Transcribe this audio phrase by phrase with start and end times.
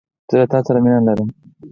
[0.29, 1.29] زه له تاسره مينه لرم